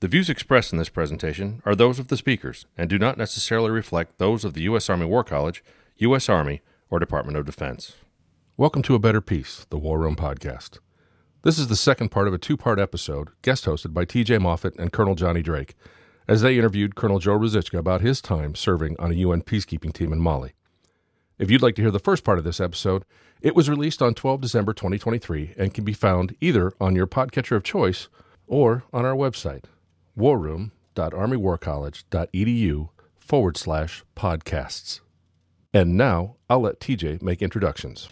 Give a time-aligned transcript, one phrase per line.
[0.00, 3.72] The views expressed in this presentation are those of the speakers and do not necessarily
[3.72, 4.88] reflect those of the U.S.
[4.88, 5.64] Army War College,
[5.96, 6.28] U.S.
[6.28, 7.94] Army, or Department of Defense.
[8.56, 10.78] Welcome to A Better Peace, the War Room podcast.
[11.42, 14.78] This is the second part of a two part episode, guest hosted by TJ Moffatt
[14.78, 15.74] and Colonel Jonny Drake,
[16.28, 20.12] as they interviewed Colonel Joe Ruzicka about his time serving on a UN peacekeeping team
[20.12, 20.52] in Mali.
[21.40, 23.04] If you'd like to hear the first part of this episode,
[23.40, 27.56] it was released on 12 December 2023 and can be found either on your podcatcher
[27.56, 28.08] of choice
[28.46, 29.64] or on our website,
[30.18, 35.00] warroom.armywarcollege.edu forward slash podcasts.
[35.72, 38.08] And now I'll let TJ make introductions.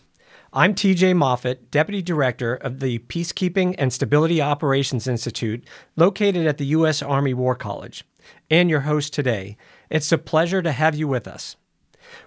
[0.52, 5.64] I'm TJ Moffatt, Deputy Director of the Peacekeeping and Stability Operations Institute,
[5.96, 7.02] located at the U.S.
[7.02, 8.04] Army War College,
[8.50, 9.56] and your host today.
[9.90, 11.56] It's a pleasure to have you with us.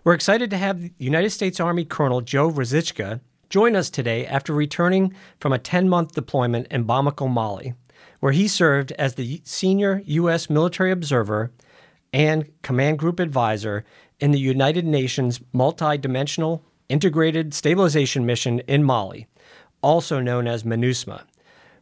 [0.04, 5.14] We're excited to have United States Army Colonel Joe Ruzicka join us today after returning
[5.40, 7.74] from a 10 month deployment in Bamako, Mali
[8.20, 10.50] where he served as the senior U.S.
[10.50, 11.52] military observer
[12.12, 13.86] and command group advisor
[14.20, 19.28] in the United Nations Multi-Dimensional Integrated Stabilization Mission in Mali,
[19.82, 21.24] also known as MINUSMA.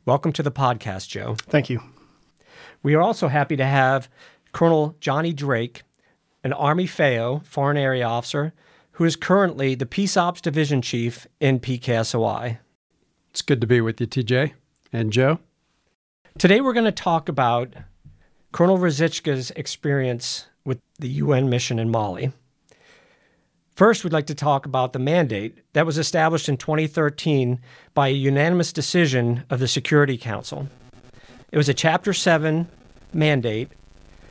[0.05, 1.35] Welcome to the podcast, Joe.
[1.47, 1.81] Thank you.
[2.83, 4.09] We are also happy to have
[4.52, 5.83] Colonel Jonny Drake,
[6.43, 8.53] an Army FAO Foreign Area Officer,
[8.91, 12.59] who is currently the Peace Ops Division Chief in PKSOI.
[13.30, 14.53] It's good to be with you, TJ.
[14.91, 15.39] And Joe?
[16.38, 17.73] Today, we're going to talk about
[18.52, 22.31] Colonel Ruzicka's experience with the UN mission in Mali.
[23.75, 27.59] First, we'd like to talk about the mandate that was established in 2013
[27.95, 30.67] by a unanimous decision of the Security Council.
[31.52, 32.67] It was a Chapter 7
[33.14, 33.71] mandate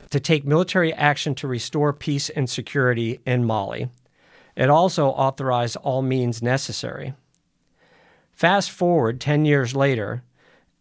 [0.09, 3.89] to take military action to restore peace and security in Mali.
[4.55, 7.15] It also authorized all means necessary.
[8.31, 10.23] Fast forward 10 years later,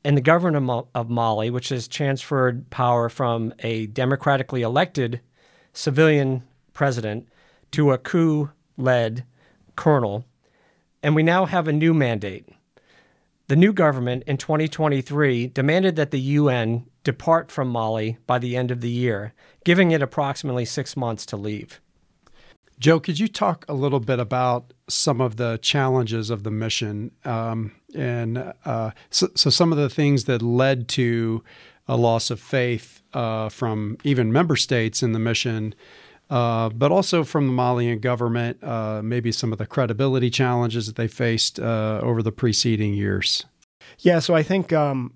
[0.07, 5.21] and the government of Mali, which has transferred power from a democratically elected
[5.73, 7.27] civilian president
[7.73, 9.25] to a coup led
[9.75, 10.25] colonel.
[11.03, 12.49] And we now have a new mandate.
[13.49, 18.71] The new government in 2023 demanded that the UN depart from Mali by the end
[18.71, 19.35] of the year,
[19.65, 21.81] giving it approximately six months to leave.
[22.79, 27.11] Joe, could you talk a little bit about some of the challenges of the mission
[27.25, 31.43] um, and uh, so, so, some of the things that led to
[31.89, 35.75] a loss of faith uh, from even member states in the mission,
[36.29, 40.97] uh, but also from the Malian government, uh, maybe some of the credibility challenges that
[40.97, 43.47] they faced uh, over the preceding years.
[44.01, 45.13] Yeah, so I think um,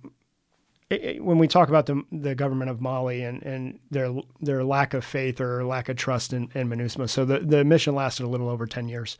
[0.90, 4.92] it, when we talk about the, the government of Mali and, and their their lack
[4.92, 8.28] of faith or lack of trust in, in MINUSMA, so the, the mission lasted a
[8.28, 9.18] little over 10 years.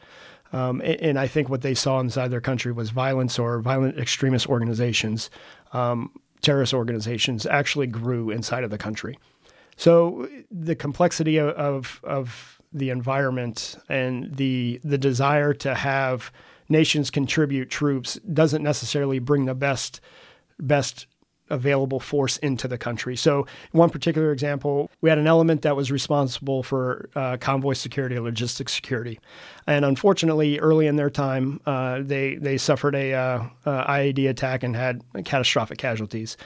[0.52, 3.96] Um, and, and, I think what they saw inside their country was violence or violent
[4.00, 5.30] extremist organizations,
[5.72, 6.10] um,
[6.42, 9.16] terrorist organizations actually grew inside of the country.
[9.76, 16.32] So the complexity of, of, of the environment and the the desire to have
[16.68, 20.00] nations contribute troops doesn't necessarily bring the best
[20.58, 21.06] best
[21.50, 23.16] available force into the country.
[23.16, 28.18] So, one particular example, we had an element that was responsible for uh, convoy security,
[28.18, 29.18] logistics security,
[29.66, 34.74] and unfortunately, early in their time, uh, they they suffered a uh, IED attack and
[34.74, 36.36] had catastrophic casualties.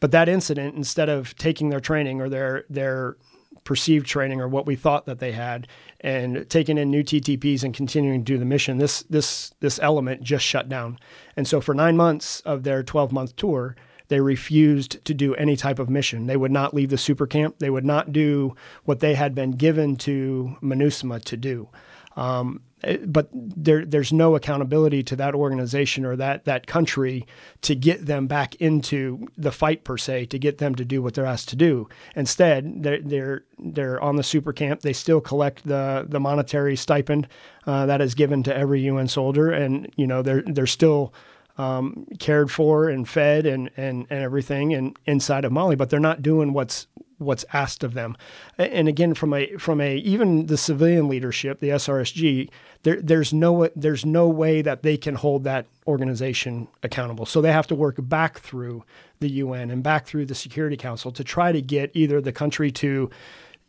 [0.00, 3.16] But that incident, instead of taking their training or their their
[3.64, 5.68] perceived training or what we thought that they had
[6.00, 10.22] and taking in new TTPs and continuing to do the mission this this this element
[10.22, 10.98] just shut down
[11.36, 13.76] and so for 9 months of their 12 month tour
[14.08, 16.26] they refused to do any type of mission.
[16.26, 17.58] They would not leave the super camp.
[17.58, 21.68] They would not do what they had been given to MINUSMA to do.
[22.16, 27.26] Um, eh, but there, there's no accountability to that organization or that that country
[27.62, 31.14] to get them back into the fight per se, to get them to do what
[31.14, 31.88] they're asked to do.
[32.16, 34.80] Instead, they're they're, they're on the super camp.
[34.80, 37.28] They still collect the the monetary stipend
[37.66, 41.12] uh, that is given to every UN soldier, and you know they're they're still
[41.58, 46.00] um, cared for and fed and, and, and everything and inside of Mali, but they're
[46.00, 46.86] not doing what's
[47.18, 48.16] what's asked of them.
[48.56, 52.48] And again, from a from a even the civilian leadership, the SRSG,
[52.84, 57.26] there, there's no there's no way that they can hold that organization accountable.
[57.26, 58.84] So they have to work back through
[59.20, 62.70] the UN and back through the Security Council to try to get either the country
[62.72, 63.10] to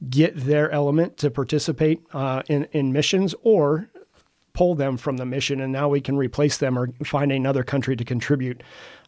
[0.10, 3.90] get their element to participate uh, in in missions, or
[4.60, 7.96] pull them from the mission, and now we can replace them or find another country
[7.96, 8.62] to contribute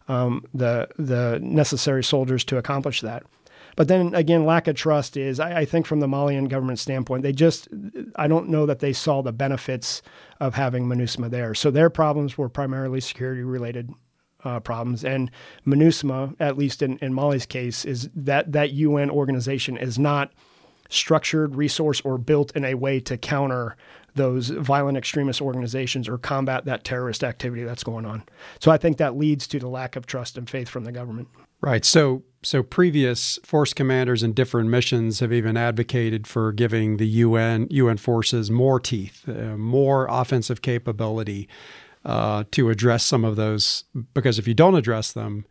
[0.08, 3.22] um, the the necessary soldiers to accomplish that.
[3.76, 7.22] But then again, lack of trust is, I, I, think, from the Malian government standpoint,
[7.22, 7.68] they just,
[8.16, 10.00] I don't know that they saw the benefits
[10.40, 11.54] of having MINUSMA there.
[11.54, 13.90] So their problems were primarily security related
[14.44, 15.04] uh, problems.
[15.04, 15.30] And
[15.66, 20.32] MINUSMA, at least in, in Mali's case, is that that UN organization is not
[20.88, 23.76] structured, resourced, or built in a way to counter
[24.14, 28.22] those violent extremist organizations or combat that terrorist activity that's going on.
[28.60, 31.28] So I think that leads to the lack of trust and faith from the government.
[31.60, 31.84] Right.
[31.84, 37.68] So so previous force commanders in different missions have even advocated for giving the UN
[37.70, 41.48] UN forces more teeth, uh, more offensive capability
[42.04, 43.84] uh, to address some of those.
[44.12, 45.46] Because if you don't address them,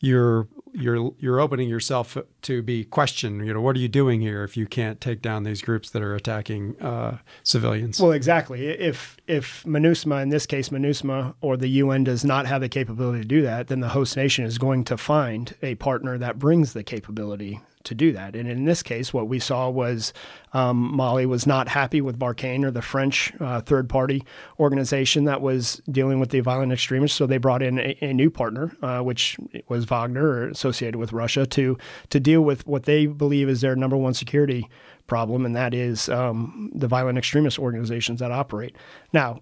[0.00, 3.46] you're you're you're opening yourself to be questioned.
[3.46, 6.02] You know, what are you doing here if you can't take down these groups that
[6.02, 8.00] are attacking uh, civilians?
[8.00, 8.66] Well, exactly.
[8.66, 13.20] If if MINUSMA, in this case MINUSMA or the UN, does not have the capability
[13.20, 16.72] to do that, then the host nation is going to find a partner that brings
[16.72, 18.36] the capability to do that.
[18.36, 20.12] And in this case, what we saw was
[20.52, 24.22] um, Mali was not happy with Barkhane or the French uh, third party
[24.60, 27.16] organization that was dealing with the violent extremists.
[27.16, 29.36] So they brought in a, a new partner, uh, which
[29.68, 31.78] was Wagner, associated with Russia, to
[32.10, 34.68] to deal with what they believe is their number one security
[35.06, 38.76] problem, and that is um, the violent extremist organizations that operate.
[39.12, 39.40] Now,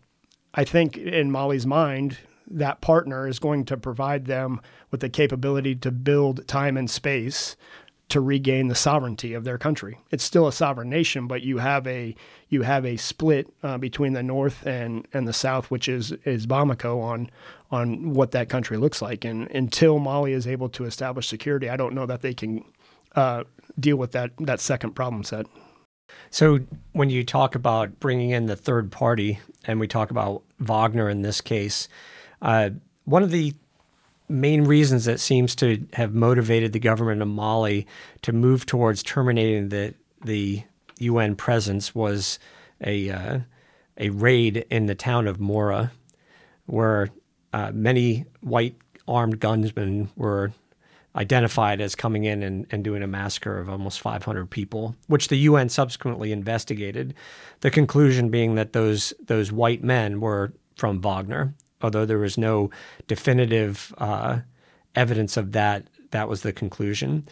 [0.55, 2.19] I think in Mali's mind,
[2.51, 4.61] that partner is going to provide them
[4.91, 7.57] with the capability to build time and space
[8.09, 9.99] to regain the sovereignty of their country.
[10.11, 12.15] It's still a sovereign nation, but you have a
[12.49, 16.47] you have a split uh, between the north and, and the south, which is is
[16.47, 17.31] Bamako on
[17.71, 19.25] on what that country looks like.
[19.25, 22.65] And until Mali is able to establish security, I don't know that they can
[23.17, 23.45] uh,
[23.81, 25.47] deal with that that second problem set.
[26.31, 26.61] So
[26.93, 31.23] when you talk about bringing in the third party, and we talk about Wagner in
[31.23, 31.89] this case,
[32.43, 32.71] uh,
[33.05, 33.55] one of the
[34.29, 37.87] main reasons that seems to have motivated the government of Mali
[38.23, 39.95] to move towards terminating the
[40.25, 40.63] the
[41.01, 42.39] UN presence was
[42.85, 43.39] a uh,
[43.99, 45.91] a raid in the town of Moura,
[46.67, 47.11] where
[47.53, 48.77] uh, many white
[49.07, 50.53] armed gunmen were
[51.17, 55.37] identified as coming in and, and doing a massacre of almost 500 people, which the
[55.37, 57.15] UN subsequently investigated.
[57.61, 61.55] The conclusion being that those those white men were from Wagner
[61.85, 62.71] although there was no
[63.07, 64.41] definitive uh,
[64.95, 67.29] evidence of that, that was the conclusion.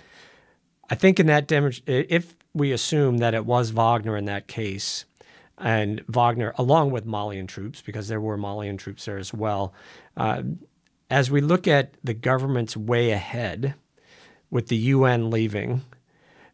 [0.91, 1.51] I think in that
[1.87, 5.07] if we assume that it was Wagner in that case,
[5.59, 9.73] and Wagner, along with Malian troops, because there were Malian troops there as well,
[10.17, 10.43] uh,
[11.09, 13.75] as we look at the government's way ahead
[14.51, 15.83] with the UN leaving,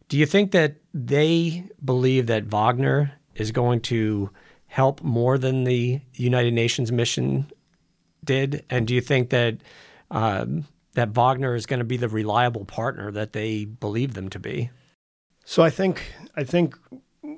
[0.07, 4.29] do you think that they believe that Wagner is going to
[4.67, 7.49] help more than the United Nations mission
[8.29, 8.63] did?
[8.69, 9.57] And do you think that
[10.11, 14.39] um, that Wagner is going to be the reliable partner that they believe them to
[14.39, 14.69] be?
[15.45, 16.77] So I think I think,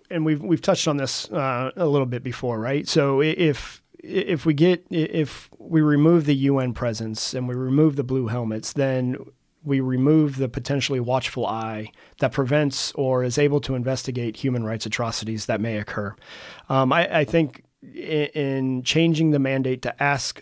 [0.09, 2.85] and we've we've touched on this uh, a little bit before, right?
[2.89, 8.03] So if if we get if we remove the UN presence and we remove the
[8.03, 9.15] blue helmets, then
[9.63, 11.89] we remove the potentially watchful eye
[12.19, 16.15] that prevents or is able to investigate human rights atrocities that may occur.
[16.67, 20.41] Um, I, I, think in, in, changing the mandate to ask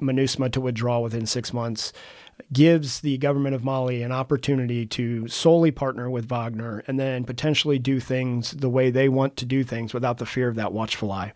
[0.00, 1.92] MINUSMA to withdraw within six months
[2.52, 7.78] gives the government of Mali an opportunity to solely partner with Wagner and then potentially
[7.78, 11.10] do things the way they want to do things without the fear of that watchful
[11.10, 11.32] eye.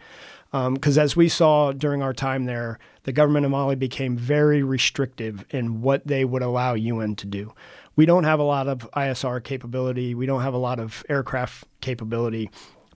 [0.52, 4.62] Because um, as we saw during our time there, the government of Mali became very
[4.62, 7.52] restrictive in what they would allow UN to do.
[7.96, 10.14] We don't have a lot of ISR capability.
[10.14, 12.50] We don't have a lot of aircraft capability.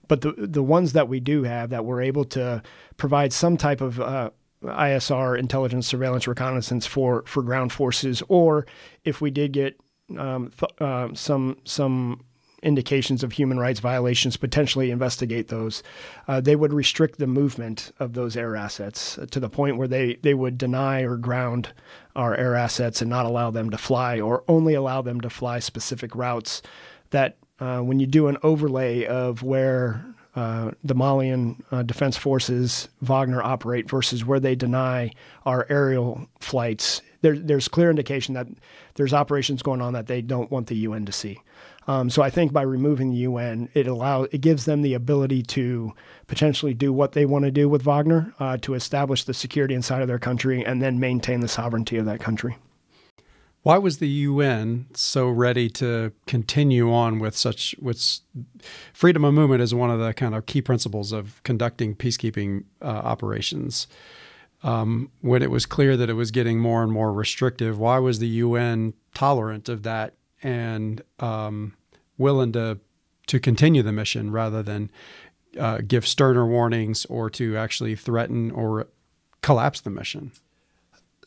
[0.07, 2.61] But the the ones that we do have that we're able to
[2.97, 4.29] provide some type of uh,
[4.65, 8.65] ISR, intelligence, surveillance, reconnaissance for for ground forces, or
[9.03, 9.79] if we did get
[10.17, 12.23] um, th- uh, some some
[12.65, 15.83] indications of human rights violations, potentially investigate those.
[16.27, 20.15] Uh, they would restrict the movement of those air assets to the point where they,
[20.23, 21.71] they would deny or ground
[22.15, 25.59] our air assets and not allow them to fly, or only allow them to fly
[25.59, 26.61] specific routes.
[27.11, 30.03] That uh, when you do an overlay of where
[30.35, 35.11] uh, the Malian uh, Defense Forces Wagner operate versus where they deny
[35.45, 37.01] our aerial flights.
[37.21, 38.47] There, there's clear indication that
[38.95, 41.41] there's operations going on that they don't want the UN to see.
[41.87, 45.43] Um, so I think by removing the UN, it allows it gives them the ability
[45.43, 45.93] to
[46.27, 50.01] potentially do what they want to do with Wagner uh, to establish the security inside
[50.01, 52.57] of their country and then maintain the sovereignty of that country.
[53.65, 58.19] Why was the UN so ready to continue on with such with
[58.93, 62.85] freedom of movement is one of the kind of key principles of conducting peacekeeping uh,
[62.85, 63.87] operations.
[64.61, 68.19] Um, when it was clear that it was getting more and more restrictive, why was
[68.19, 71.73] the UN tolerant of that and um,
[72.19, 72.77] willing to
[73.25, 74.91] to continue the mission rather than
[75.59, 78.85] uh, give sterner warnings or to actually threaten or
[79.41, 80.33] collapse the mission?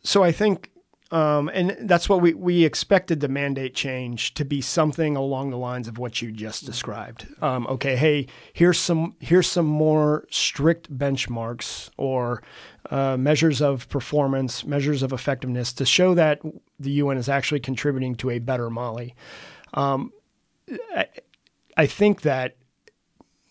[0.05, 0.71] So I think
[1.11, 5.57] um, and that's what we, we expected the mandate change to be something along the
[5.57, 7.27] lines of what you just described.
[7.41, 12.43] Um, okay, hey, here's some here's some more strict benchmarks or
[12.91, 16.43] uh, measures of performance, measures of effectiveness to show that
[16.79, 19.15] the UN is actually contributing to a better Mali.
[19.73, 20.13] Um,
[20.95, 21.07] I,
[21.77, 22.57] I think that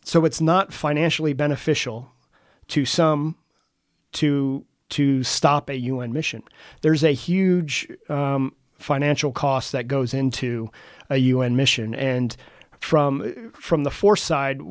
[0.03, 2.11] so it's not financially beneficial
[2.67, 3.35] to some
[4.13, 6.43] to to stop a UN mission.
[6.81, 10.69] There's a huge um, financial cost that goes into
[11.09, 12.35] a UN mission, and
[12.79, 14.61] from from the force side,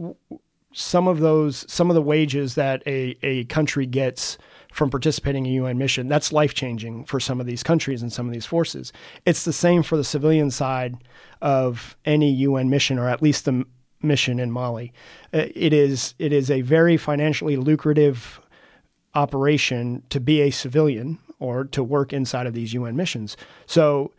[0.73, 4.39] some of those some of the wages that a, a country gets
[4.77, 8.13] from participating in a UN mission, that's life changing for some of these countries and
[8.13, 8.93] some of these forces.
[9.25, 10.97] It's the same for the civilian side
[11.41, 13.65] of any UN mission, or at least the
[14.03, 14.93] mission in Mali.
[15.33, 18.39] Uh, it is it is a very financially lucrative
[19.17, 23.37] operation to be a civilian or to work inside of these UN missions.
[23.67, 24.13] So,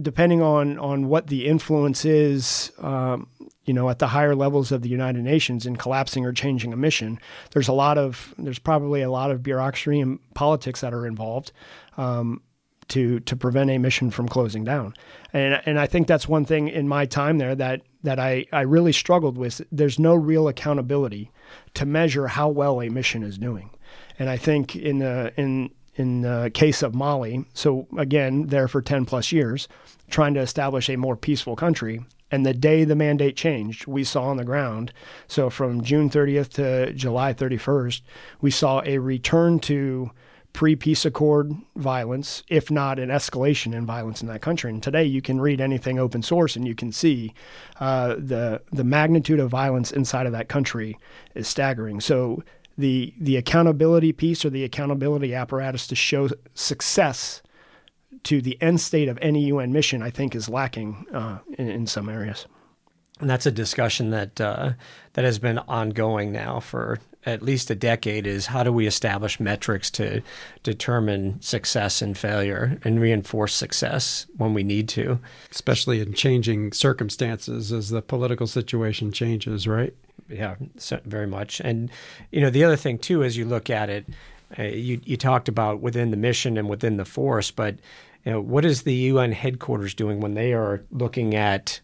[0.00, 3.26] depending on on what the influence is, um,
[3.64, 6.76] you know, at the higher levels of the United Nations in collapsing or changing a
[6.76, 7.18] mission,
[7.52, 11.50] there's a lot of there's probably a lot of bureaucracy and politics that are involved.
[11.96, 12.42] Um,
[12.88, 14.94] to to prevent a mission from closing down.
[15.32, 18.60] And and I think that's one thing in my time there that that I, I
[18.60, 19.62] really struggled with.
[19.72, 21.30] There's no real accountability
[21.74, 23.70] to measure how well a mission is doing.
[24.18, 28.82] And I think in the in in the case of Mali, so again, there for
[28.82, 29.68] 10 plus years,
[30.10, 32.04] trying to establish a more peaceful country.
[32.30, 34.92] And the day the mandate changed, we saw on the ground.
[35.28, 38.00] So from June 30th to July 31st,
[38.40, 40.10] we saw a return to
[40.52, 44.70] pre peace accord violence, if not an escalation in violence in that country.
[44.70, 47.34] And today you can read anything open source and you can see
[47.78, 50.98] uh, the, the magnitude of violence inside of that country
[51.34, 52.00] is staggering.
[52.00, 52.42] So
[52.76, 57.42] the the accountability piece or the accountability apparatus to show success
[58.24, 61.86] to the end state of any UN mission, I think, is lacking uh, in, in,
[61.86, 62.46] some areas.
[63.20, 64.72] And that's a discussion that uh,
[65.12, 68.26] that has been ongoing now for at least a decade.
[68.26, 70.22] Is how do we establish metrics to
[70.62, 75.18] determine success and failure and reinforce success when we need to,
[75.50, 79.94] especially in changing circumstances as the political situation changes, right?
[80.28, 81.60] yeah, so very much.
[81.60, 81.90] And
[82.30, 84.06] you know, the other thing too, as you look at it,
[84.58, 87.76] uh, you you talked about within the mission and within the force, but
[88.24, 91.80] you know, what is the UN headquarters doing when they are looking at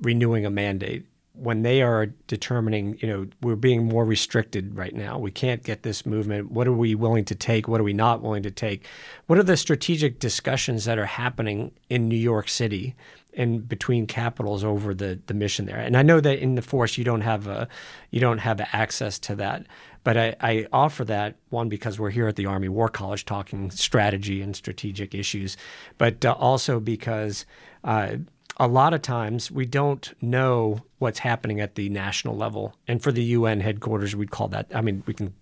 [0.00, 1.04] renewing a mandate?
[1.38, 5.18] When they are determining, you know, we're being more restricted right now.
[5.18, 6.50] We can't get this movement.
[6.50, 7.68] What are we willing to take?
[7.68, 8.86] What are we not willing to take?
[9.26, 12.96] What are the strategic discussions that are happening in New York City
[13.38, 15.76] and between capitals over the the mission there.
[15.76, 17.68] And I know that in the force you don't have a
[18.10, 19.66] you don't have access to that.
[20.04, 23.70] But I, I offer that one because we're here at the Army War College talking
[23.70, 25.56] strategy and strategic issues,
[25.98, 27.44] but uh, also because
[27.84, 28.16] uh,
[28.58, 32.74] a lot of times we don't know what's happening at the national level.
[32.88, 35.32] And for the UN headquarters, we'd call that, I mean, we can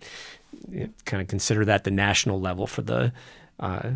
[1.05, 3.11] kind of consider that the national level for the
[3.59, 3.91] uh,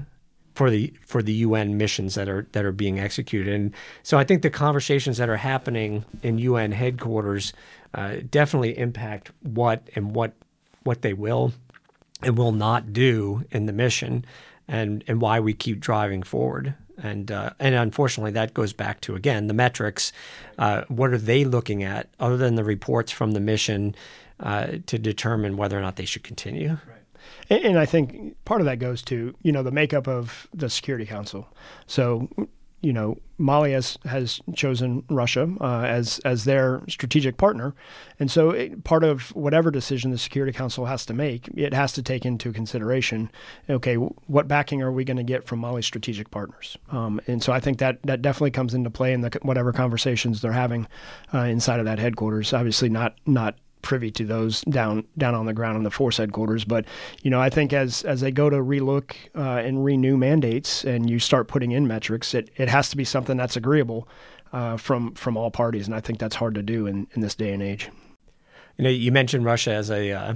[0.56, 3.54] for the for the UN missions that are that are being executed.
[3.54, 3.74] And
[4.04, 7.54] so I think the conversations that are happening in UN headquarters
[7.94, 10.34] uh, definitely impact what and what
[10.84, 11.54] what they will
[12.22, 14.26] and will not do in the mission,
[14.68, 16.76] and and why we keep driving forward.
[17.02, 20.14] And uh, and unfortunately, that goes back to again the metrics.
[20.58, 23.96] Uh, what are they looking at other than the reports from the mission
[24.40, 26.70] uh, to determine whether or not they should continue?
[26.70, 27.02] Right.
[27.50, 30.70] And, and I think part of that goes to you know the makeup of the
[30.70, 31.48] Security Council.
[31.88, 32.30] So
[32.82, 37.74] you know, Mali has, has chosen Russia uh, as as their strategic partner,
[38.20, 41.92] and so it, part of whatever decision the Security Council has to make, it has
[41.94, 43.32] to take into consideration,
[43.70, 46.78] okay, what backing are we going to get from Mali's strategic partners?
[46.92, 50.42] Um, and so I think that that definitely comes into play in the whatever conversations
[50.42, 50.88] they're having
[51.34, 52.54] uh, inside of that headquarters.
[52.54, 56.66] Obviously, not not privy to those down down on the ground in the force headquarters.
[56.66, 56.86] But
[57.22, 61.10] you know, I think as as they go to relook uh, and renew mandates, and
[61.10, 64.08] you start putting in metrics, it it has to be something that's agreeable
[64.54, 67.36] uh, from from all parties, and I think that's hard to do in in this
[67.36, 67.90] day and age.
[68.78, 70.34] You know, you mentioned Russia as a uh,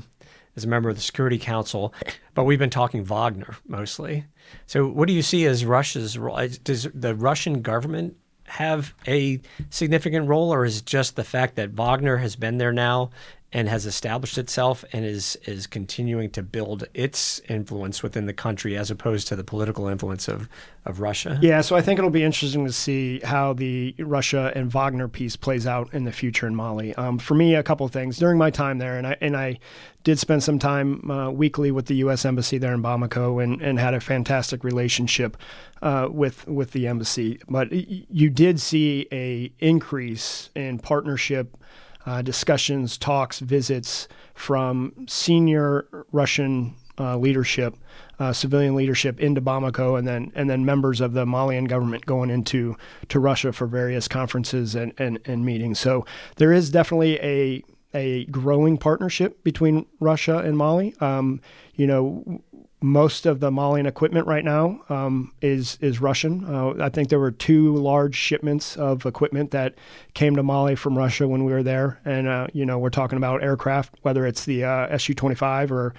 [0.56, 1.94] as a member of the Security Council,
[2.34, 4.26] but we've been talking Wagner mostly.
[4.66, 6.40] So, what do you see as Russia's role?
[6.64, 8.16] Does the Russian government
[8.48, 12.74] have a significant role, or is it just the fact that Wagner has been there
[12.74, 13.10] now
[13.56, 18.76] and has established itself and is is continuing to build its influence within the country
[18.76, 20.50] as opposed to the political influence of,
[20.84, 21.40] of Russia?
[21.42, 25.38] Yeah, so I think it'll be interesting to see how the Russia and Wagner piece
[25.38, 26.94] plays out in the future in Mali.
[26.96, 29.60] Um, for me, a couple of things during my time there, and I and I
[30.04, 32.26] did spend some time uh, weekly with the U.S.
[32.26, 35.38] Embassy there in Bamako, and, and had a fantastic relationship
[35.82, 37.40] uh, with with the embassy.
[37.48, 41.56] But you did see a increase in partnership
[42.06, 47.76] uh, discussions, talks, visits from senior Russian uh, leadership,
[48.20, 52.30] uh, civilian leadership into Bamako, and then and then members of the Malian government going
[52.30, 52.78] into
[53.10, 55.80] to Russia for various conferences and, and, and meetings.
[55.80, 56.06] So
[56.38, 60.94] there is definitely a a growing partnership between Russia and Mali.
[61.00, 61.42] Um,
[61.76, 62.42] you know,
[62.82, 66.46] most of the Malian equipment right now um, is is Russian.
[66.46, 69.76] Uh, I think there were two large shipments of equipment that
[70.14, 73.18] came to Mali from Russia when we were there, and uh, you know we're talking
[73.18, 75.94] about aircraft, whether it's the uh, Su-25 or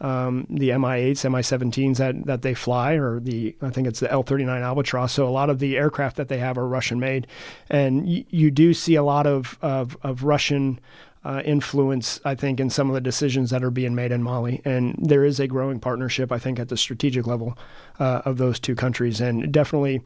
[0.00, 4.62] um, the Mi-8s, Mi-17s that that they fly, or the I think it's the L-39
[4.62, 5.12] Albatross.
[5.12, 7.26] So a lot of the aircraft that they have are Russian made,
[7.70, 10.80] and y- you do see a lot of of, of Russian
[11.24, 14.60] uh, influence, I think, in some of the decisions that are being made in Mali.
[14.64, 17.56] And there is a growing partnership, I think, at the strategic level
[17.98, 20.02] uh, of those two countries, and definitely,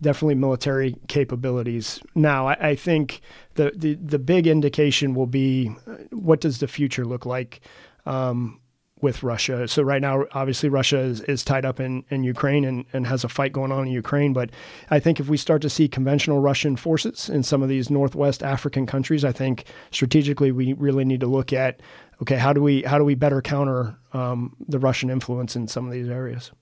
[0.00, 2.00] definitely military capabilities.
[2.14, 3.20] Now, I, I think
[3.54, 7.60] the, the the big indication will be uh, what does the future look like.
[8.06, 8.60] Um,
[9.02, 9.66] with Russia.
[9.68, 13.24] So right now, obviously, Russia is, is tied up in, in Ukraine and, and has
[13.24, 14.32] a fight going on in Ukraine.
[14.32, 14.50] But
[14.90, 18.42] I think if we start to see conventional Russian forces in some of these Northwest
[18.42, 21.80] African countries, I think strategically we really need to look at
[22.22, 25.84] okay, how do we how do we better counter um, the Russian influence in some
[25.84, 26.52] of these areas?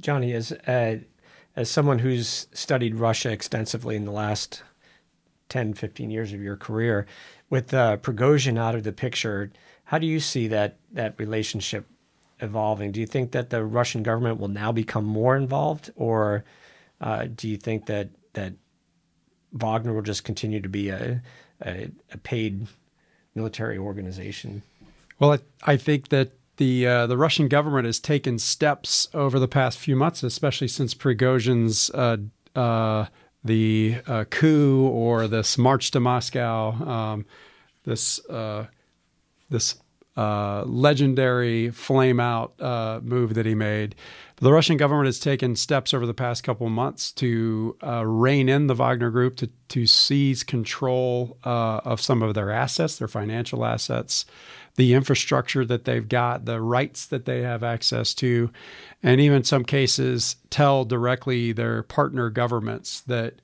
[0.00, 0.98] Jonny, as uh,
[1.54, 4.62] as someone who's studied Russia extensively in the last
[5.48, 7.06] 10, 15 years of your career,
[7.48, 9.52] with uh, Prigozhin out of the picture
[9.86, 11.86] how do you see that that relationship
[12.40, 12.92] evolving?
[12.92, 16.44] Do you think that the Russian government will now become more involved, or
[17.00, 18.52] uh, do you think that that
[19.52, 21.22] Wagner will just continue to be a,
[21.64, 22.66] a, a paid
[23.34, 24.62] military organization?
[25.18, 29.48] Well, I, I think that the uh, the Russian government has taken steps over the
[29.48, 32.16] past few months, especially since Prigozhin's uh,
[32.56, 33.06] uh,
[33.44, 37.26] the uh, coup or this march to Moscow, um,
[37.84, 38.66] this uh,
[39.50, 39.76] this
[40.16, 43.94] uh, legendary flame out uh, move that he made.
[44.36, 48.66] The Russian government has taken steps over the past couple months to uh, rein in
[48.66, 53.64] the Wagner Group, to, to seize control uh, of some of their assets, their financial
[53.64, 54.24] assets,
[54.76, 58.50] the infrastructure that they've got, the rights that they have access to,
[59.02, 63.34] and even some cases tell directly their partner governments that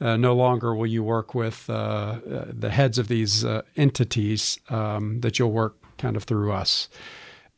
[0.00, 4.58] uh, no longer will you work with uh, uh, the heads of these uh, entities,
[4.68, 6.88] um, that you'll work kind of through us.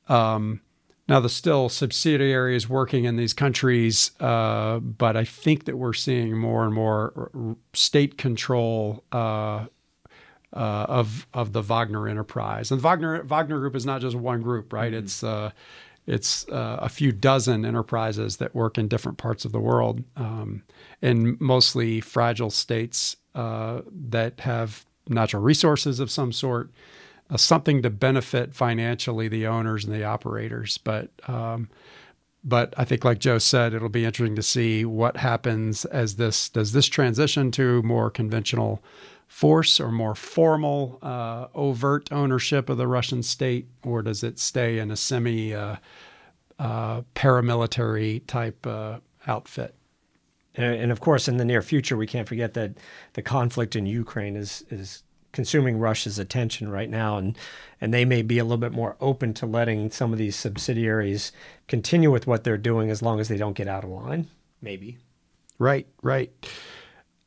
[0.09, 0.61] Um,
[1.09, 6.37] now, there's still subsidiaries working in these countries, uh, but I think that we're seeing
[6.37, 9.67] more and more state control uh,
[10.53, 12.71] of of the Wagner enterprise.
[12.71, 14.93] And Wagner Wagner Group is not just one group, right?
[14.93, 15.05] Mm-hmm.
[15.05, 15.25] It's
[16.09, 20.63] it's uh, a few dozen enterprises that work in different parts of the world, um,
[21.03, 26.71] in mostly fragile states uh, that have natural resources of some sort,
[27.31, 30.79] uh, something to benefit financially the owners and the operators.
[30.79, 31.69] But um,
[32.49, 36.49] but I think, like Joe said, it'll be interesting to see what happens as this
[36.49, 38.83] does this transition to more conventional
[39.27, 44.79] force or more formal, uh, overt ownership of the Russian state, or does it stay
[44.79, 45.77] in a semi uh,
[46.59, 49.75] uh, paramilitary type uh, outfit?
[50.55, 52.73] And of course, in the near future, we can't forget that
[53.13, 57.37] the conflict in Ukraine is is consuming Russia's attention right now, and
[57.81, 61.33] and they may be a little bit more open to letting some of these subsidiaries
[61.69, 64.29] continue with what they're doing as long as they don't get out of line.
[64.61, 64.99] Maybe.
[65.59, 65.87] Right.
[66.03, 66.33] Right.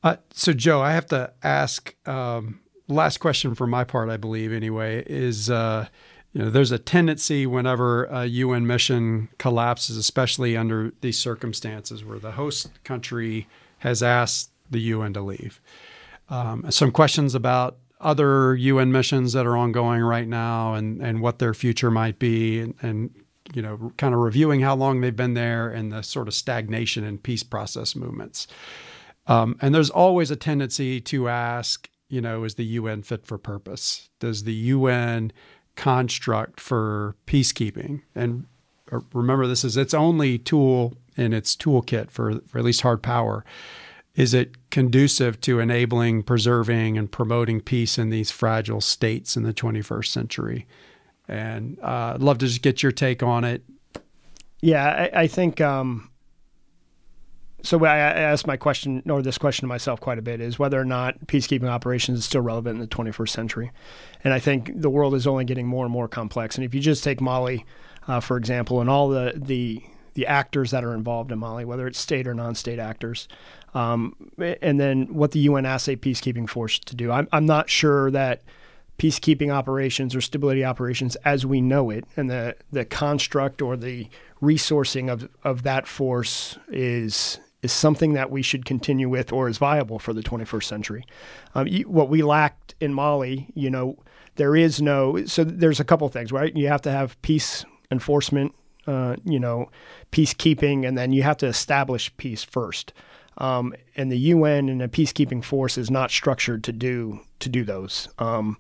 [0.04, 1.96] Uh, so, Joe, I have to ask.
[2.08, 5.88] Um, last question for my part, I believe, anyway, is uh,
[6.34, 12.20] you know there's a tendency whenever a UN mission collapses, especially under these circumstances where
[12.20, 13.48] the host country
[13.80, 15.62] has asked the UN to leave.
[16.30, 21.40] Um, some questions about other UN missions that are ongoing right now and and what
[21.40, 23.16] their future might be, and, and
[23.54, 27.04] you know, kind of reviewing how long they've been there and the sort of stagnation
[27.04, 28.48] and peace process movements.
[29.28, 33.38] Um, and there's always a tendency to ask, you know, is the UN fit for
[33.38, 34.10] purpose?
[34.20, 35.32] Does the UN
[35.76, 38.02] construct for peacekeeping.
[38.16, 38.46] And
[38.92, 43.02] uh, remember, this is its only tool in its toolkit for, for at least hard
[43.02, 43.46] power.
[44.16, 49.54] Is it conducive to enabling, preserving, and promoting peace in these fragile states in the
[49.54, 50.68] 21st century?
[51.28, 53.64] And uh, I'd love to just get your take on it.
[54.60, 56.10] Yeah, I, I think um,
[57.64, 57.84] so.
[57.86, 60.86] I, asked my question, or this question to myself quite a bit, is whether or
[60.86, 63.72] not peacekeeping operations is still relevant in the 21st century.
[64.24, 66.58] And I think the world is only getting more and more complex.
[66.58, 67.66] And if you just take Mali,
[68.08, 69.82] uh, for example, and all the the
[70.14, 73.28] the actors that are involved in Mali, whether it's state or non-state actors,
[73.74, 74.16] um,
[74.62, 77.12] and then what the UN asked a peacekeeping force to do.
[77.12, 78.42] I'm, I'm not sure that
[78.98, 84.08] peacekeeping operations or stability operations as we know it and the, the construct or the
[84.42, 89.58] resourcing of, of that force is is something that we should continue with or is
[89.58, 91.06] viable for the 21st century.
[91.54, 93.98] Um, what we lacked in Mali, you know,
[94.36, 96.56] there is no, so there's a couple things, right?
[96.56, 98.54] You have to have peace enforcement,
[98.88, 99.70] uh, you know,
[100.12, 102.94] peacekeeping, and then you have to establish peace first.
[103.38, 107.64] Um, and the UN and the peacekeeping force is not structured to do to do
[107.64, 108.08] those.
[108.20, 108.58] Um,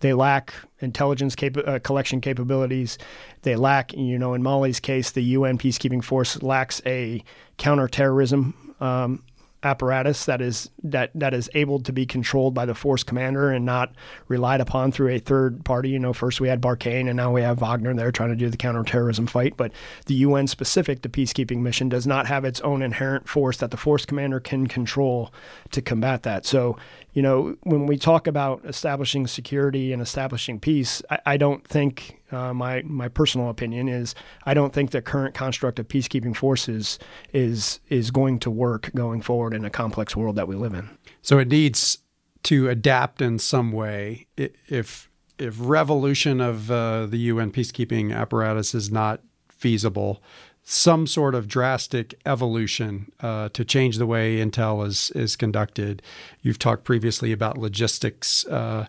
[0.00, 2.98] they lack intelligence cap- uh, collection capabilities.
[3.42, 7.22] They lack, you know, in Mali's case, the UN peacekeeping force lacks a
[7.56, 9.22] counterterrorism um,
[9.62, 13.64] apparatus that is that that is able to be controlled by the force commander and
[13.64, 13.92] not
[14.28, 15.90] relied upon through a third party.
[15.90, 18.48] You know, first we had Barkhane and now we have Wagner there trying to do
[18.48, 19.56] the counterterrorism fight.
[19.56, 19.72] But
[20.06, 23.76] the UN specific to peacekeeping mission does not have its own inherent force that the
[23.76, 25.32] force commander can control
[25.72, 26.46] to combat that.
[26.46, 26.76] So,
[27.18, 32.22] you know, when we talk about establishing security and establishing peace, I, I don't think
[32.30, 36.96] uh, my my personal opinion is I don't think the current construct of peacekeeping forces
[37.32, 40.88] is is going to work going forward in a complex world that we live in.
[41.20, 41.98] So it needs
[42.44, 44.28] to adapt in some way.
[44.36, 50.22] If if revolution of uh, the UN peacekeeping apparatus is not feasible,
[50.70, 56.02] some sort of drastic evolution uh, to change the way intel is is conducted.
[56.42, 58.86] You've talked previously about logistics uh,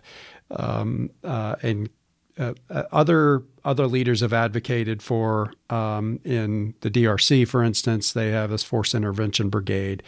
[0.50, 1.88] um, uh, and
[2.38, 8.30] uh, uh, other other leaders have advocated for um, in the DRC, for instance, they
[8.30, 10.02] have this force intervention brigade.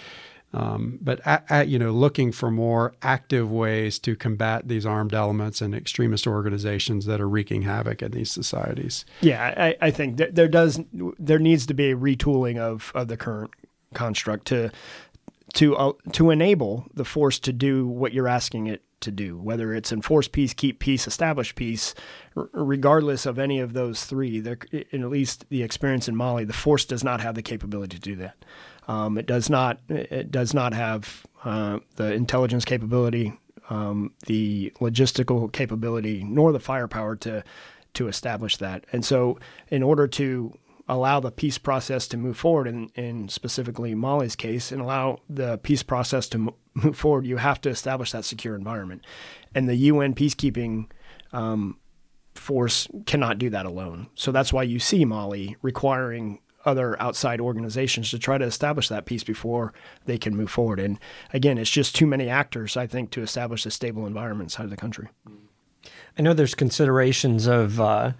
[0.54, 5.14] Um, but at, at, you know, looking for more active ways to combat these armed
[5.14, 9.06] elements and extremist organizations that are wreaking havoc in these societies.
[9.22, 10.80] Yeah, I, I think there does
[11.18, 13.50] there needs to be a retooling of, of the current
[13.94, 14.70] construct to
[15.54, 19.74] to uh, to enable the force to do what you're asking it to do, whether
[19.74, 21.94] it's enforce peace, keep peace, establish peace,
[22.36, 24.38] r- regardless of any of those three.
[24.38, 28.02] In at least the experience in Mali, the force does not have the capability to
[28.02, 28.36] do that.
[28.88, 29.80] Um, it does not.
[29.88, 33.38] It does not have uh, the intelligence capability,
[33.70, 37.44] um, the logistical capability, nor the firepower to
[37.94, 38.84] to establish that.
[38.92, 40.52] And so, in order to
[40.88, 45.58] allow the peace process to move forward, in, in specifically Mali's case, and allow the
[45.58, 49.04] peace process to move forward, you have to establish that secure environment.
[49.54, 50.90] And the UN peacekeeping
[51.32, 51.78] um,
[52.34, 54.08] force cannot do that alone.
[54.14, 59.06] So that's why you see Mali requiring other outside organizations to try to establish that
[59.06, 59.72] peace before
[60.06, 60.80] they can move forward.
[60.80, 60.98] And
[61.32, 64.70] again, it's just too many actors, I think, to establish a stable environment inside of
[64.70, 65.08] the country.
[66.18, 68.12] I know there's considerations of uh,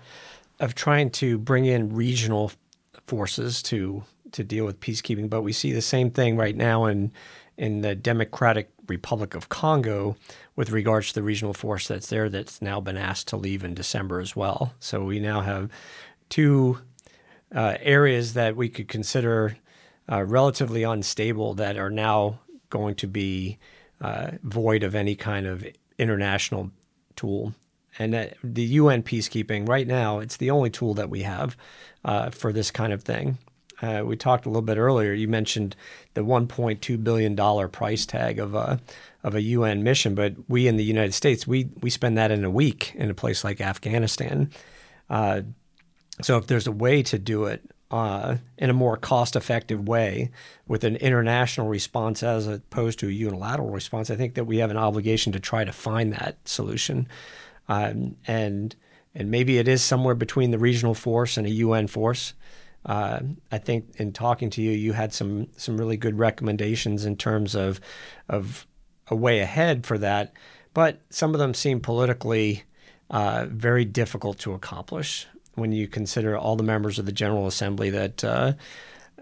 [0.61, 2.52] of trying to bring in regional
[3.07, 7.12] forces to to deal with peacekeeping, but we see the same thing right now in
[7.59, 10.16] in the Democratic Republic of Congo
[10.57, 13.74] with regards to the regional force that's there that's now been asked to leave in
[13.74, 14.74] December as well.
[14.81, 15.70] So we now have
[16.28, 16.78] two
[17.54, 19.56] uh, areas that we could consider
[20.10, 23.58] uh, relatively unstable that are now going to be
[24.00, 25.64] uh, void of any kind of
[25.98, 26.70] international
[27.14, 27.54] tool.
[27.98, 31.56] And the UN peacekeeping right now, it's the only tool that we have
[32.04, 33.38] uh, for this kind of thing.
[33.82, 35.12] Uh, we talked a little bit earlier.
[35.12, 35.74] You mentioned
[36.14, 38.80] the 1.2 billion dollar price tag of a
[39.24, 42.44] of a UN mission, but we in the United States we we spend that in
[42.44, 44.50] a week in a place like Afghanistan.
[46.22, 50.30] So if there's a way to do it uh, in a more cost effective way
[50.66, 54.70] with an international response as opposed to a unilateral response, I think that we have
[54.70, 57.08] an obligation to try to find that solution.
[57.68, 58.74] Um, and
[59.14, 62.32] and maybe it is somewhere between the regional force and a UN force.
[62.87, 67.16] Uh, I think in talking to you, you had some some really good recommendations in
[67.16, 67.80] terms of
[68.28, 68.66] of
[69.08, 70.32] a way ahead for that,
[70.72, 72.62] but some of them seem politically
[73.11, 77.90] uh, very difficult to accomplish when you consider all the members of the General Assembly
[77.90, 78.52] that, uh,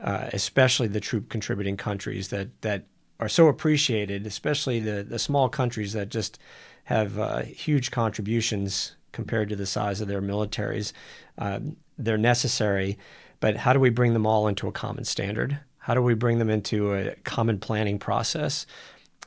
[0.03, 2.85] uh especially the troop contributing countries that that
[3.19, 6.39] are so appreciated, especially the the small countries that just
[6.85, 10.93] have uh, huge contributions compared to the size of their militaries.
[11.39, 11.61] Uh,
[11.99, 12.99] they're necessary,
[13.41, 15.59] but how do we bring them all into a common standard?
[15.79, 18.67] How do we bring them into a common planning process?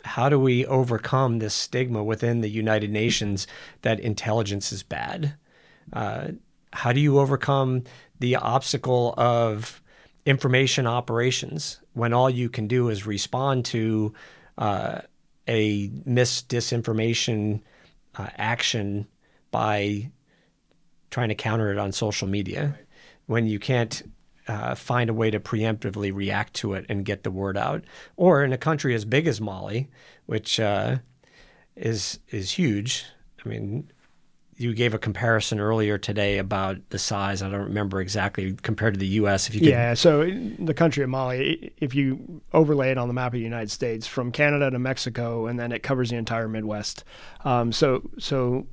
[0.05, 3.47] How do we overcome this stigma within the United Nations
[3.81, 5.35] that intelligence is bad?
[6.73, 7.83] How do you overcome
[8.19, 9.81] the obstacle of
[10.25, 14.13] information operations when all you can do is respond to
[14.57, 15.01] uh,
[15.47, 17.61] a mis disinformation
[18.15, 19.07] uh, action
[19.51, 20.09] by
[21.11, 22.77] trying to counter it on social media?
[23.27, 24.03] When you can't
[24.47, 27.83] uh, find a way to preemptively react to it and get the word out?
[28.17, 29.89] Or in a country as big as Mali
[30.25, 30.97] which uh,
[31.75, 33.05] is is huge
[33.45, 33.91] I mean
[34.57, 37.41] you gave a comparison earlier today about the size.
[37.41, 39.47] I don't remember exactly compared to the U.S.
[39.47, 39.69] If you could...
[39.69, 43.39] yeah, so the country of Mali, if you overlay it on the map of the
[43.39, 47.03] United States, from Canada to Mexico, and then it covers the entire Midwest.
[47.45, 48.67] Um, so so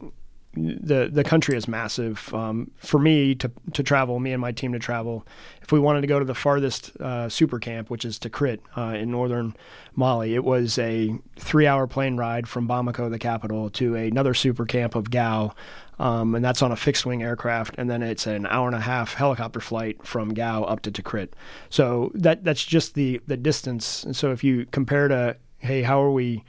[0.55, 2.33] the the country is massive.
[2.35, 5.27] Um, for me to to travel, me and my team to travel,
[5.63, 8.97] if we wanted to go to the farthest uh, super camp, which is Tikrit uh,
[8.97, 9.55] in northern
[9.95, 14.67] Mali, it was a three hour plane ride from Bamako, the capital, to another super
[14.67, 15.55] camp of Gao.
[16.01, 18.81] Um, and that's on a fixed wing aircraft, and then it's an hour and a
[18.81, 21.29] half helicopter flight from Gao up to Tikrit.
[21.69, 24.03] So that that's just the the distance.
[24.03, 26.43] And so if you compare to hey, how are we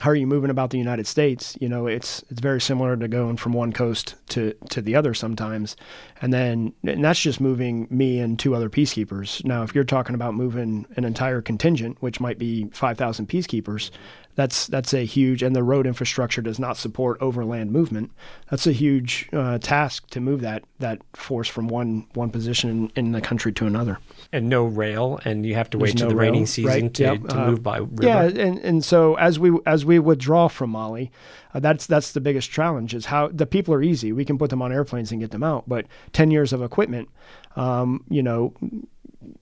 [0.00, 1.56] how are you moving about the United States?
[1.58, 5.14] You know, it's it's very similar to going from one coast to to the other
[5.14, 5.76] sometimes,
[6.20, 9.42] and then and that's just moving me and two other peacekeepers.
[9.44, 13.90] Now, if you're talking about moving an entire contingent, which might be five thousand peacekeepers,
[14.36, 18.12] that's that's a huge and the road infrastructure does not support overland movement.
[18.50, 23.06] That's a huge uh, task to move that that force from one one position in,
[23.06, 23.98] in, the country to another.
[24.32, 26.84] And no rail, and you have to There's wait no to the rail, rainy season
[26.84, 26.94] right?
[26.94, 27.22] to, yep.
[27.28, 28.02] to uh, move by river.
[28.02, 31.10] Yeah, and, and so as we as we withdraw from Mali,
[31.54, 32.94] uh, that's that's the biggest challenge.
[32.94, 34.12] Is how the people are easy.
[34.12, 37.08] We can put them on airplanes and get them out, but ten years of equipment,
[37.56, 38.52] um, you know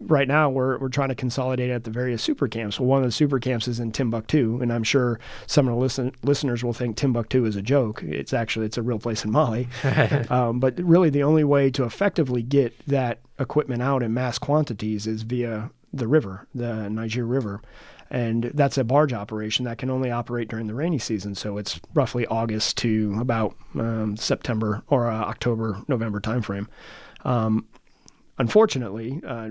[0.01, 2.79] right now we're we're trying to consolidate at the various super camps.
[2.79, 5.81] Well, one of the super camps is in Timbuktu, and I'm sure some of the
[5.81, 8.03] listen, listeners will think Timbuktu is a joke.
[8.03, 9.68] It's actually it's a real place in Mali.
[10.31, 15.07] um, but really, the only way to effectively get that equipment out in mass quantities
[15.07, 17.61] is via the river, the Niger River.
[18.11, 21.35] And that's a barge operation that can only operate during the rainy season.
[21.35, 26.68] So it's roughly August to about um, September or uh, October, November timeframe.
[27.25, 27.66] Um,
[28.38, 29.51] unfortunately, uh,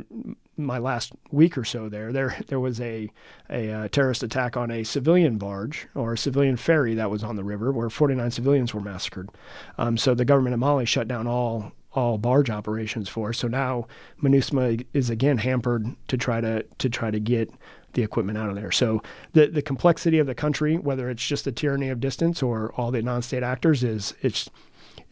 [0.58, 3.10] my last week or so there, there there was a
[3.50, 7.36] a uh, terrorist attack on a civilian barge or a civilian ferry that was on
[7.36, 9.30] the river, where 49 civilians were massacred.
[9.78, 13.34] Um, so the government of Mali shut down all all barge operations for.
[13.34, 13.88] So now
[14.22, 17.52] MINUSMA is again hampered to try to to try to get
[17.94, 18.72] the equipment out of there.
[18.72, 19.02] So
[19.34, 22.92] the the complexity of the country, whether it's just the tyranny of distance or all
[22.92, 24.50] the non-state actors, is it's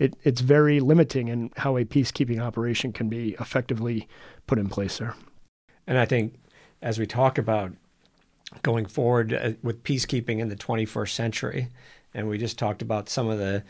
[0.01, 4.07] it, it's very limiting in how a peacekeeping operation can be effectively
[4.47, 5.13] put in place there.
[5.85, 6.33] And I think
[6.81, 7.73] as we talk about
[8.63, 11.67] going forward uh, with peacekeeping in the 21st century,
[12.15, 13.63] and we just talked about some of the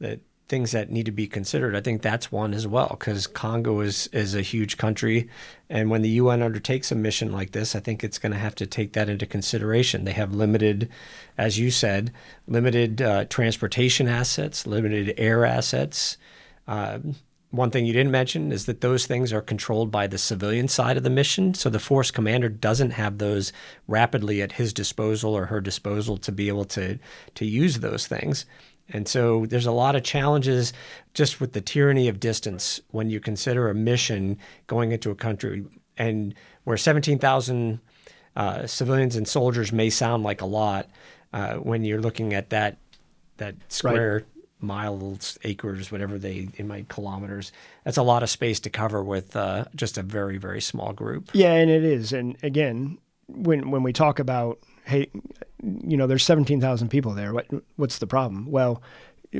[0.00, 1.74] the things that need to be considered.
[1.74, 5.28] I think that's one as well because Congo is is a huge country,
[5.70, 8.54] and when the UN undertakes a mission like this, I think it's going to have
[8.56, 10.04] to take that into consideration.
[10.04, 10.90] They have limited,
[11.38, 12.12] as you said,
[12.46, 16.18] limited uh, transportation assets, limited air assets.
[16.68, 16.98] Uh,
[17.54, 20.96] one thing you didn't mention is that those things are controlled by the civilian side
[20.96, 21.54] of the mission.
[21.54, 23.52] So the force commander doesn't have those
[23.86, 26.98] rapidly at his disposal or her disposal to be able to
[27.36, 28.44] to use those things.
[28.88, 30.72] And so there's a lot of challenges
[31.14, 35.64] just with the tyranny of distance when you consider a mission going into a country
[35.96, 37.80] and where 17,000
[38.36, 40.88] uh, civilians and soldiers may sound like a lot
[41.32, 42.78] uh, when you're looking at that
[43.36, 44.24] that square right.
[44.60, 47.50] miles, acres, whatever they in my kilometers.
[47.84, 51.30] That's a lot of space to cover with uh, just a very very small group.
[51.32, 52.12] Yeah, and it is.
[52.12, 55.10] And again, when when we talk about hey,
[55.62, 57.32] you know, there's 17,000 people there.
[57.32, 58.50] What what's the problem?
[58.50, 58.82] Well,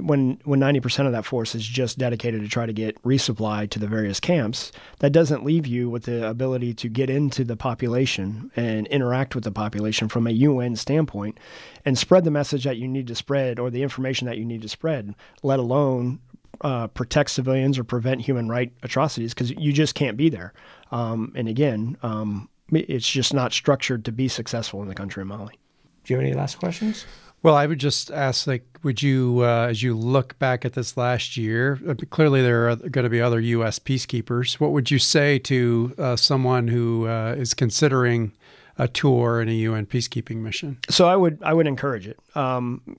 [0.00, 3.78] when when 90% of that force is just dedicated to try to get resupply to
[3.78, 8.50] the various camps, that doesn't leave you with the ability to get into the population
[8.56, 11.38] and interact with the population from a UN standpoint
[11.84, 14.62] and spread the message that you need to spread or the information that you need
[14.62, 16.18] to spread, let alone
[16.60, 20.52] uh, protect civilians or prevent human right atrocities because you just can't be there.
[20.90, 25.28] Um, and again, um, it's just not structured to be successful in the country of
[25.28, 25.58] Mali.
[26.04, 27.06] Do you have any last questions?
[27.42, 30.96] Well, I would just ask, like, would you, uh, as you look back at this
[30.96, 33.78] last year, uh, clearly there are going to be other U.S.
[33.78, 34.54] peacekeepers.
[34.54, 38.32] What would you say to uh, someone who uh, is considering
[38.78, 40.78] a tour in a UN peacekeeping mission?
[40.88, 42.18] So I would, I would encourage it.
[42.34, 42.96] Um,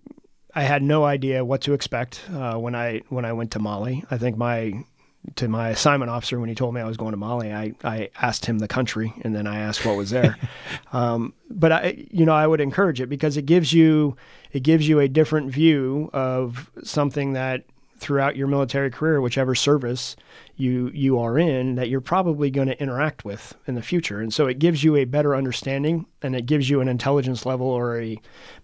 [0.54, 4.06] I had no idea what to expect uh, when I when I went to Mali.
[4.10, 4.86] I think my
[5.36, 8.10] to my assignment officer when he told me I was going to Mali, I, I
[8.22, 10.38] asked him the country and then I asked what was there.
[10.94, 14.16] um, but I, you know, I would encourage it because it gives you,
[14.52, 17.64] it gives you a different view of something that
[18.06, 20.15] throughout your military career, whichever service
[20.56, 24.22] you you are in, that you're probably going to interact with in the future.
[24.22, 27.65] And so it gives you a better understanding and it gives you an intelligence level
[27.65, 28.22] or a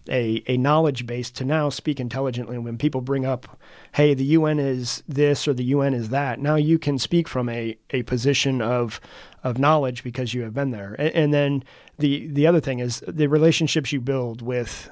[0.09, 3.59] a, a knowledge base to now speak intelligently when people bring up,
[3.93, 6.39] hey, the UN is this or the UN is that.
[6.39, 9.01] Now you can speak from a, a position of
[9.43, 10.95] of knowledge because you have been there.
[10.99, 11.63] And, and then
[11.97, 14.91] the the other thing is the relationships you build with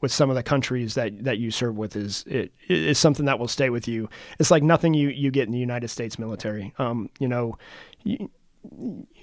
[0.00, 3.38] with some of the countries that, that you serve with is it is something that
[3.38, 4.08] will stay with you.
[4.38, 6.74] It's like nothing you, you get in the United States military.
[6.78, 7.56] Um, you know,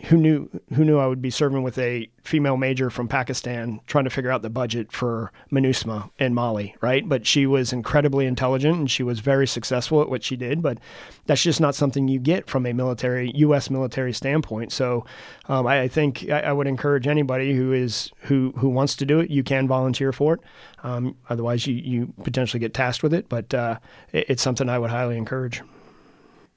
[0.06, 4.04] who knew who knew I would be serving with a female major from Pakistan trying
[4.04, 7.08] to figure out the budget for MINUSMA in Mali, right?
[7.08, 10.62] But she was incredibly intelligent and she was very successful at what she did.
[10.62, 10.80] But
[11.26, 13.70] that's just not something you get from a military U.S.
[13.70, 14.72] military standpoint.
[14.72, 15.06] So
[15.48, 19.06] um, I, I, think I, I, would encourage anybody who is who who wants to
[19.06, 19.30] do it.
[19.30, 20.42] You can volunteer for it.
[20.84, 23.30] Um, otherwise, you you potentially get tasked with it.
[23.30, 23.80] But uh,
[24.12, 25.62] it, it's something I would highly encourage.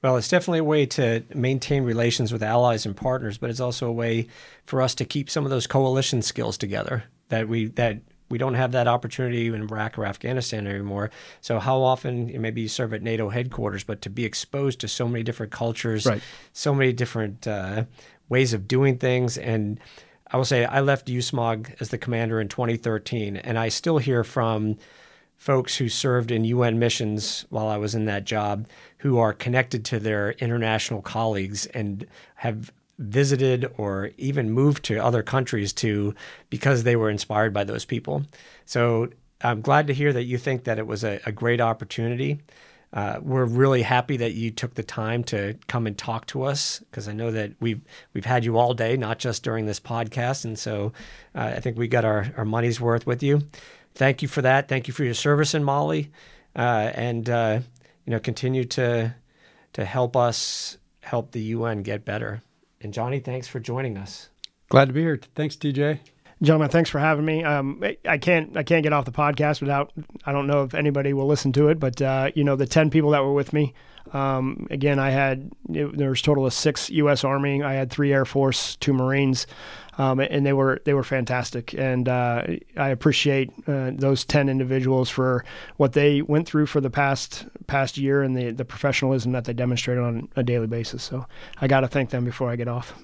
[0.03, 3.89] Well, it's definitely a way to maintain relations with allies and partners, but it's also
[3.89, 4.29] a way
[4.65, 8.55] for us to keep some of those coalition skills together that we that we don't
[8.55, 11.11] have that opportunity in Iraq or Afghanistan anymore.
[11.41, 15.07] So how often maybe you serve at NATO headquarters, but to be exposed to so
[15.07, 16.21] many different cultures, right.
[16.53, 17.85] so many different uh,
[18.29, 19.79] ways of doing things, and
[20.31, 24.25] I will say I left USMOG as the commander in 2013, and I still hear
[24.25, 24.77] from
[25.37, 28.67] folks who served in UN missions while I was in that job
[28.99, 35.23] who are connected to their international colleagues and have visited or even moved to other
[35.23, 36.15] countries to
[36.49, 38.25] because they were inspired by those people.
[38.65, 39.09] So
[39.43, 42.41] I'm glad to hear that you think that it was a, a great opportunity.
[42.93, 46.79] Uh, we're really happy that you took the time to come and talk to us
[46.79, 47.83] because I know that we've
[48.15, 50.93] we've had you all day, not just during this podcast, and so
[51.35, 53.43] uh, I think we got our, our money's worth with you
[53.97, 54.69] thank you for that.
[54.69, 56.11] Thank you for your service in Mali,
[56.55, 57.61] uh, and uh,
[58.05, 59.15] you know continue to
[59.73, 62.43] to help us help the UN get better.
[62.81, 64.29] And Jonny, thanks for joining us.
[64.69, 65.21] Glad to be here.
[65.35, 66.01] Thanks, TJ.
[66.43, 67.43] Gentlemen, thanks for having me.
[67.45, 69.93] Um, I can't I can't get off the podcast without
[70.27, 72.91] I don't know if anybody will listen to it, but uh, you know the ten
[72.91, 73.73] people that were with me.
[74.13, 77.25] Um, again, I had it, there was total of six U.S.
[77.25, 77.63] Army.
[77.63, 79.47] I had three Air Force, two Marines
[79.99, 81.75] um, and they were they were fantastic.
[81.75, 82.43] And uh,
[82.77, 85.45] I appreciate uh, those ten individuals for
[85.77, 89.53] what they went through for the past past year and the the professionalism that they
[89.53, 91.03] demonstrated on a daily basis.
[91.03, 91.27] So
[91.61, 92.95] I got to thank them before I get off.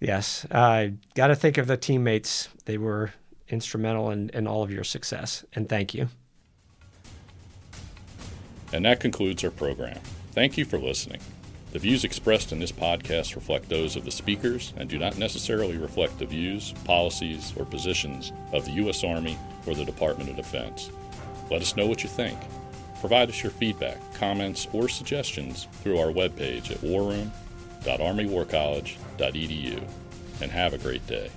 [0.00, 2.48] Yes, I uh, got to think of the teammates.
[2.64, 3.12] They were
[3.48, 6.08] instrumental in, in all of your success, and thank you.
[8.72, 9.98] And that concludes our program.
[10.32, 11.20] Thank you for listening.
[11.72, 15.76] The views expressed in this podcast reflect those of the speakers and do not necessarily
[15.76, 19.04] reflect the views, policies, or positions of the U.S.
[19.04, 20.90] Army or the Department of Defense.
[21.50, 22.38] Let us know what you think.
[23.00, 26.82] Provide us your feedback, comments, or suggestions through our webpage at
[27.84, 29.82] warroom.armywarcollege.edu
[30.40, 31.30] and have a great day.